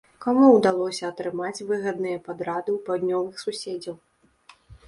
Каму 0.25 0.45
ўдалося 0.53 1.03
атрымаць 1.11 1.63
выгадныя 1.73 2.23
падрады 2.31 2.69
у 2.79 2.81
паўднёвых 2.89 3.35
суседзяў? 3.47 3.95